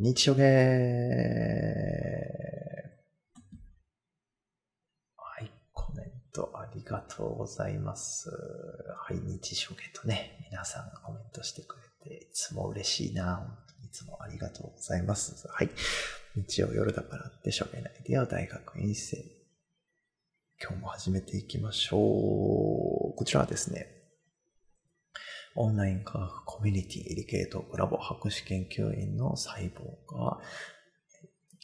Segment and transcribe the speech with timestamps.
[0.00, 0.44] 日曜ゲ
[5.16, 8.30] はい、コメントありがとうございます。
[8.30, 11.74] はい、日初ゲとね、皆さんがコメントしてく
[12.04, 13.58] れて、いつも嬉しいな。
[13.84, 15.48] いつもありがとうございます。
[15.48, 15.70] はい。
[16.36, 19.16] 日曜夜だからって初ゲないでよ、大学院生。
[20.62, 22.00] 今日も始めていきましょう。
[23.16, 23.97] こちらはですね、
[25.60, 30.38] オンライン科学コミュニティエディケートコラボ博士研究員の細胞が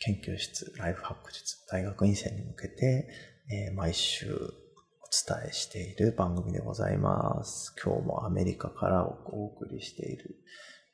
[0.00, 3.08] 研究室ライフハック術大学院生に向けて、
[3.48, 7.72] えー、毎週お伝えしている番組でございます。
[7.84, 10.38] 今日もアメリカからお送りしている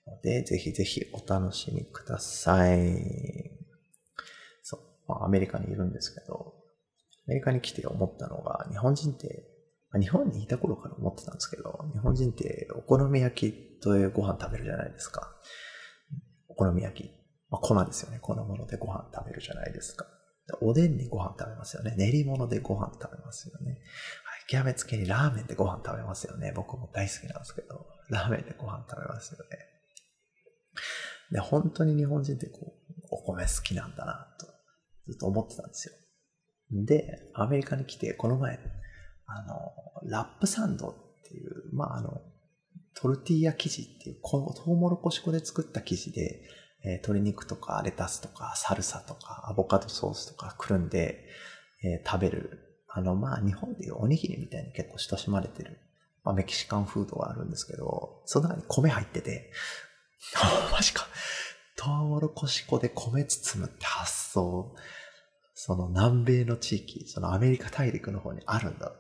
[0.06, 3.00] ので、ぜひぜひお楽しみください。
[4.62, 6.54] そう、まあ、アメリカにいるんですけど、
[7.26, 9.49] アメリカに来て思ったのが、日本人って
[9.98, 15.34] 日本にいた頃から思ってたんですけど、日本人ってお好み焼きとご飯食べるじゃないですか。
[16.48, 17.10] お好み焼き。
[17.50, 18.18] まあ、粉ですよね。
[18.20, 20.06] 粉物でご飯食べるじゃないですか。
[20.60, 21.94] おでんにご飯食べますよね。
[21.96, 23.72] 練り物でご飯食べますよね。
[23.72, 23.80] はい。
[24.48, 26.52] 極めつけにラーメンでご飯食べますよね。
[26.54, 29.58] 僕も大好きなんですけど、ラーメンでご飯食べますよね。
[31.32, 34.46] で、本当に日本人ってこう、お米好きなんだな、と、
[35.06, 35.94] ずっと思ってたんですよ。
[36.84, 38.58] で、アメリカに来て、この前、
[39.26, 39.72] あの、
[40.04, 40.94] ラップサンドっ
[41.28, 42.20] ていう、まあ、あの、
[42.94, 46.42] トルティーヤ生地っていう、こトウモロコシ粉で作った生地で、
[46.82, 51.26] えー、鶏肉とかレタスとかサルサとかアボカドソースとかくるんで、
[51.84, 52.66] えー、食べる。
[52.88, 55.78] あの、まあ、日本でいうおにぎりみたいに結構親しまれてる、
[56.24, 59.52] まあ、メキシカンフードがあるんですけど、その中に米入ってて、
[60.72, 61.06] マジか。
[61.76, 64.74] トウモロコシ粉で米包むって発想、
[65.54, 68.92] その南米の地域、そのアメリカ大陸の方にあるんだ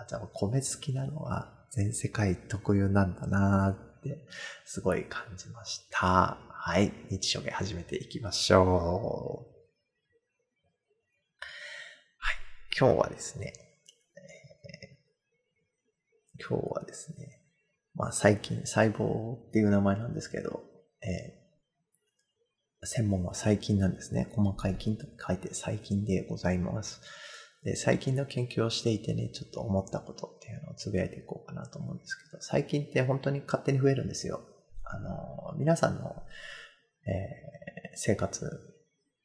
[0.00, 4.26] あ、じゃあ米好きなのは全世界特有なんだなって
[4.64, 6.38] すごい感じました。
[6.48, 6.92] はい。
[7.10, 11.44] 日常芸始めていきましょう。
[12.18, 12.36] はい。
[12.78, 13.52] 今日はですね、
[14.16, 17.42] えー、今日はですね、
[17.94, 20.62] まあ最近細胞っていう名前なんですけど、
[21.02, 24.28] えー、専門は細菌なんですね。
[24.34, 27.00] 細かい菌と書いて細菌でございます。
[27.64, 34.40] で、最近の研究をしていてね、ちょっと思ったことっていうのをつぶやいていこうかなと思うんですけど、最近って本当に勝手に増えるんですよ。
[34.84, 36.22] あの、皆さんの、
[37.06, 38.48] えー、生活、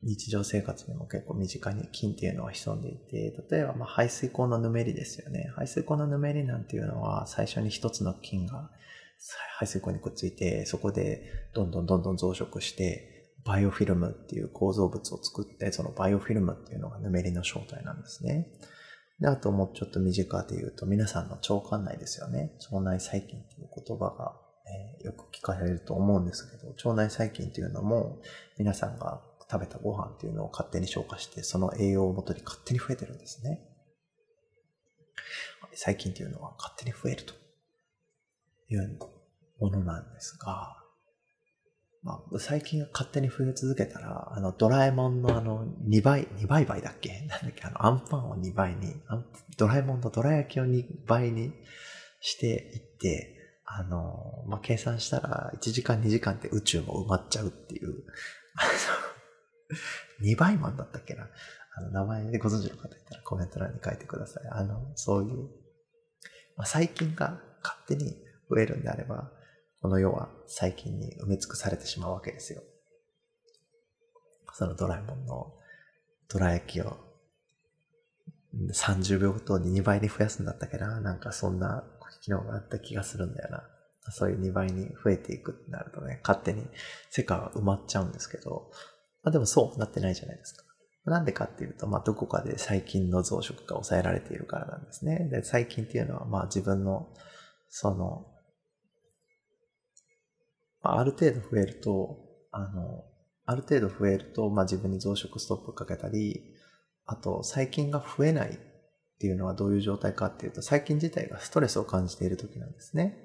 [0.04, 5.52] 日常生活にも結構身近に菌っていうのは潜んでいて、例えばま排水口のぬめりですよね。
[5.56, 8.70] 排水口のぬめりなんていうのは最初に一つの菌が
[9.58, 13.15] 排水口にくっついて、そこでどんどんどんどん増殖して、
[13.46, 18.48] バイオフィルムっていう構造物を作って、そのバイオフィルムっていうのがぬめりの正体なんですね。
[19.20, 22.52] で、あともうちょっと身近で言うと、皆さんの腸管内ですよね。
[22.72, 24.36] 腸内細菌っていう言葉が、
[25.00, 28.20] えー、よく聞かれると思うんですけど、腸内細菌っていうのも、
[28.58, 33.62] 皆さんが食べたご飯っていうのを勝手に消化して、その栄養をもとに勝手に増えてるんですね。
[35.76, 37.34] 細菌っていうのは勝手に増えると
[38.70, 38.98] いう
[39.60, 40.85] ものなんですが、
[42.06, 47.10] まあ、最近勝手に増え続けたら、あの、ドラえもんのあの、2倍、2倍倍だっけ？
[47.28, 47.64] なんだっけ？
[47.64, 48.94] あの、アンパンを2倍に、
[49.58, 51.52] ドラえもんのドラ焼きを2倍に
[52.22, 53.36] していって、
[53.66, 57.90] あの、まあ、計算したら1時間2時間で宇宙も埋まっちゃうっていう、
[58.56, 58.66] あ
[60.22, 61.28] の、2倍マンだったっけな？
[61.76, 64.44] あの、名前でご存知の方いたらコメント欄に書いてください。
[64.52, 65.50] あの、そういう、
[66.56, 68.16] まあ、細菌が勝手に
[68.48, 69.32] 増えるんであれば、
[69.86, 72.64] この世は細菌に埋め尽くされてしまうわけですよ。
[74.52, 75.54] そのドラえもんの
[76.28, 76.98] ドラ焼きを
[78.74, 81.84] 30秒ごとに2倍に増やすんだったっけななんかそんな
[82.24, 83.64] 機能があった気がするんだよな。
[84.10, 86.66] そういう2倍に増えていくってなるとね、勝手に
[87.12, 88.72] 世界は埋まっちゃうんですけど、
[89.22, 90.64] まあでもそうなってないじゃないですか。
[91.06, 95.30] なんでかっていうと、まあどこかで細菌の増殖が抑えられているからなんですね。
[95.30, 97.14] で、細菌っていうのはまあ自分の
[97.70, 98.26] その
[100.86, 102.20] まある程度増えると、
[102.52, 103.04] あの、
[103.48, 106.54] ある程度増えると、まあ、自分に増殖ストップかけたり、
[107.08, 108.54] あと、細菌が増えないっ
[109.20, 113.18] ていうのはどういう状態かっていうと、細菌自体がストレスを感じている時なんですね。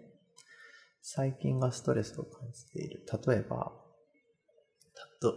[1.03, 3.05] 細菌がストレスを感じている。
[3.27, 3.73] 例えば、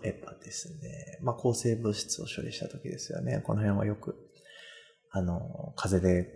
[0.03, 3.41] 例えばですね、まあ、抗生物質を処理した時ですよね。
[3.43, 4.15] この辺はよく、
[5.11, 6.29] あの、風邪で、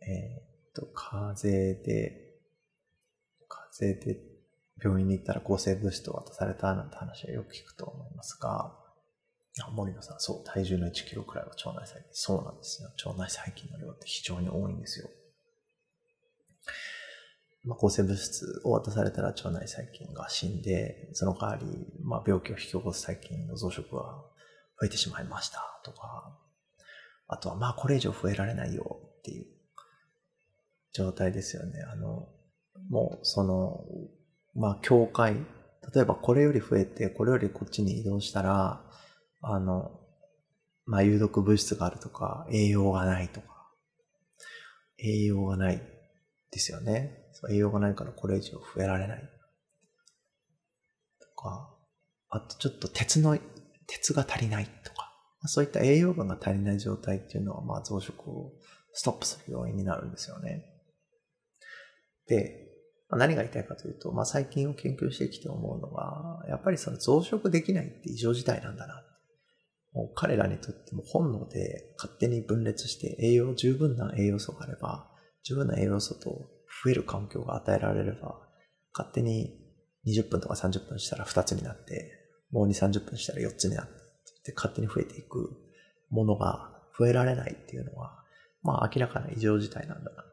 [0.00, 2.38] えー、っと、風邪で、
[3.48, 4.33] 風邪で
[4.82, 8.74] 病院に行ったら抗生物質を渡されたなんて話はよく聞くと思いますが、
[9.72, 12.08] 森野さん、そう、体重の1キロくらいは腸内細菌。
[12.12, 12.90] そうなんですよ。
[13.06, 15.08] 腸内細菌の量って非常に多いんですよ。
[17.64, 21.66] まあ、抗生物質を渡されたら腸内細菌が死んで、その代わり、
[22.02, 24.02] まあ、病気を引き起こす細菌の増殖が
[24.80, 26.36] 増えてしまいましたとか、
[27.28, 29.46] あとはまあこれ以上増えられないよっていう
[30.92, 31.80] 状態ですよね。
[31.90, 32.28] あの、
[32.90, 33.84] もうその、
[34.54, 35.34] まあ境界、
[35.94, 38.82] 例えばこれより増えて、これよりこっちに移動したら、
[39.42, 40.00] あの、
[40.86, 43.46] まあ有毒物質があるとか、栄養がないとか、
[44.98, 45.82] 栄養がない
[46.50, 47.24] ですよね。
[47.50, 49.22] 栄養がないからこれ以上増えられない。
[51.20, 51.74] とか、
[52.30, 53.38] あとちょっと鉄の、
[53.86, 55.12] 鉄が足りないとか、
[55.46, 58.52] そういった栄養分が足りない状態っていうのは、まあ増殖を
[58.92, 60.64] ストップする要因になるんですよね。
[62.26, 62.73] で、
[63.10, 69.02] 何が言いたいかというと、まあ最近を研究してきて思うのは、やっぱりその増殖できないって異常事態なんだな。
[69.92, 75.08] もう彼らにとっても本能で勝手に分裂して栄養、十分な栄養素があれば、
[75.44, 76.30] 十分な栄養素と
[76.84, 78.40] 増える環境が与えられれば、
[78.92, 79.60] 勝手に
[80.06, 82.10] 20分とか30分したら2つになって、
[82.50, 83.86] もう2、30分したら4つになっ
[84.44, 85.50] て、勝手に増えていく
[86.10, 88.18] ものが増えられないっていうのは、
[88.62, 90.24] まあ明らかな異常事態なんだなっ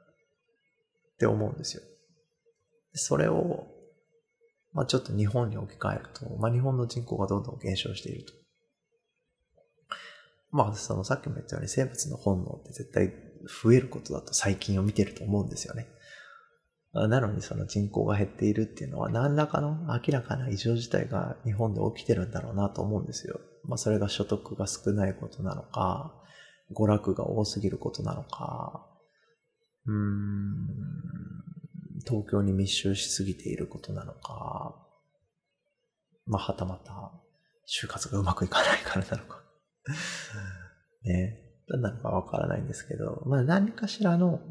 [1.19, 1.83] て思うんですよ。
[2.93, 3.67] それを、
[4.73, 8.33] まあちょっと日本に置き換えると、まあ日本の人口がどんどん減少していると。
[10.51, 13.13] まあそのさっきも言ったように生物の本能って絶対
[13.63, 15.87] 増えることだと最近を見てると思うんですよね。
[16.93, 23.39] なのにその人口が減っているっていうのは何らかの明らかな異常事態が日本で起きてるんだろうなと思うんですよ。
[23.63, 26.13] まあそれが所得が少ないことなのか、
[26.73, 28.85] 娯楽が多すぎることなのか、
[29.85, 30.67] うーん、
[32.07, 34.75] 東京に密集しすぎていることなのか、
[36.25, 37.11] まあはたまた
[37.67, 39.43] 就活がうまくいかないからなのか。
[41.03, 41.47] ね。
[41.67, 44.41] 何なのかわからないんですけど、まあ何かしらの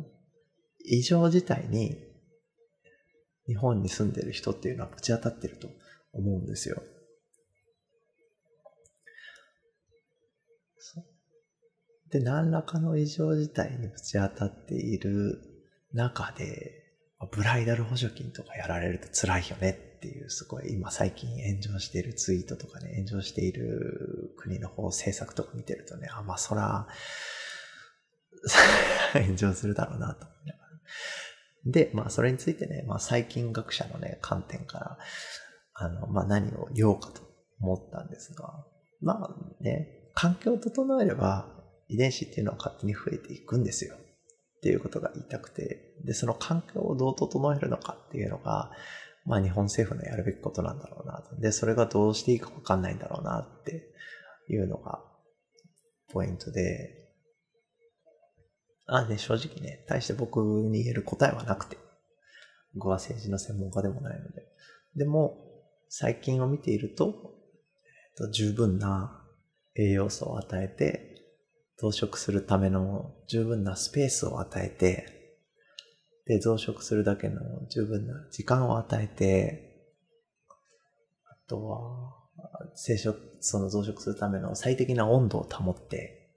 [0.85, 1.99] 異常事態に
[3.47, 5.69] 日本に住んでる人っていうのはぶち当たってると
[6.12, 6.82] 思うんですよ。
[12.11, 15.41] で、何らかの異常事態にぶち当たっている
[15.93, 16.90] 中で、
[17.27, 26.89] ブライダル補助金とかやられると辛いよねっていう、すごい今最近炎上しているツイートとかね、炎上している国の方政策とか見てるとね、あ、まあそら、
[29.13, 30.71] 炎上するだろうなと思いながら。
[31.67, 34.99] で、まあそれについてね、まあ最近学者のね、観点から、
[35.75, 37.21] あの、まあ何を言おうかと
[37.61, 38.65] 思ったんですが、
[39.03, 41.47] まあね、環境を整えれば
[41.89, 43.97] 遺伝子っていうのは勝手に増えていくんですよ。
[44.61, 48.71] っていうことが言いたくて、で、その環境をどう整えるのかっていうのが、
[49.25, 51.25] まあ日本政府のやるべきことなんだろうな。
[51.39, 53.91] で、それがどうしていいかわかんないんだろうなって
[54.51, 55.03] いうのが
[56.12, 57.09] ポイントで、
[58.87, 61.79] あ、ね、正直ね、対して僕に言える答えはなくて、
[62.75, 64.43] 僕は政治の専門家でもないので。
[64.95, 65.39] でも、
[65.89, 67.35] 最近を見ていると、
[68.19, 69.25] えっと、十分な
[69.75, 71.10] 栄養素を与えて、
[71.81, 75.38] 増殖するための十分なスペースを与えて、
[76.27, 77.41] で、増殖するだけの
[77.71, 79.87] 十分な時間を与えて、
[81.25, 82.15] あとは、
[82.75, 86.35] 生殖、その増殖するための最適な温度を保って、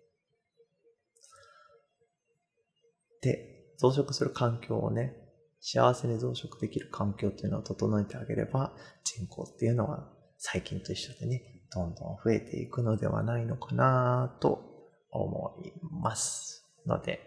[3.21, 5.13] で、増殖する環境をね、
[5.59, 8.73] 幸せに増殖できる環境っていうのを整えてあげれば、
[9.03, 14.72] 人口っていうのは最近と一緒でね、どんどん増えていくのではないのかなと
[15.19, 16.65] 思います。
[16.85, 17.19] ので、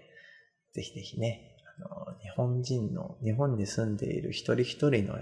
[0.72, 5.18] ぜひぜひね、あの、日本人の、日本に住んでいる一人一人の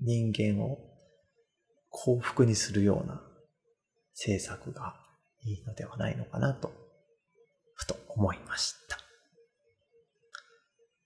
[0.00, 0.78] 人間を
[1.90, 3.22] 幸福にするような
[4.12, 4.96] 政策が
[5.42, 6.72] いいのではないのかなと
[7.74, 8.98] ふと思いました。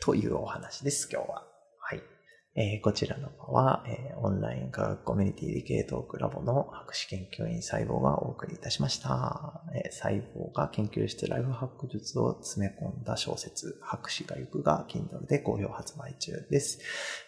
[0.00, 1.46] というお話です、今日は。
[1.80, 2.17] はい。
[2.60, 9.62] えー、こちらの場は、えー、オンライン科学コミュニティ理系トークラボの博士研究員細胞がお送りいたしました。
[9.76, 16.80] えー、細胞が研究してライフハック術を詰め込んだ小説、博士が行くが Kindle で好評発売中です。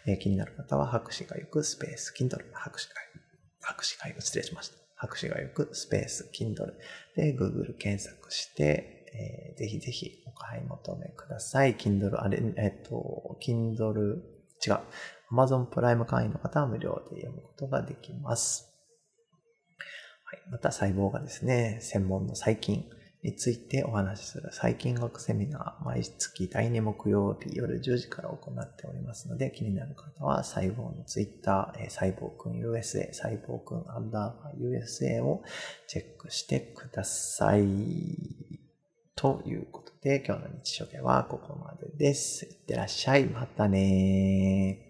[0.05, 4.79] え、気になる方は博士が行くスペース Kindle 博士が行く、博士が行く失礼しました。
[4.97, 6.73] 博士が行くスペース Kindle
[7.15, 11.77] で Google 検索して、えー、ぜひぜひお買い求めください。
[11.77, 14.79] Kindle、あれ、えっと、Kindle、違う。
[15.33, 18.73] Amazon プライム会員の方は無料で読むことができます。
[20.25, 22.85] はい、また細胞がですね、専門の細菌
[23.23, 35.43] についてお話しする細菌学セミナー、毎月第2木曜日夜10時から行っておりますので、気になる方は細胞のツイッター、細胞くん USA、細胞くんアンダーバー USA を
[35.87, 37.65] チェックしてください。
[39.15, 42.47] ということで、今日の日常系はここまでです。
[42.47, 43.27] いってらっしゃい。
[43.27, 44.90] またね